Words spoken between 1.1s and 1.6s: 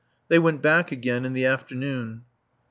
in the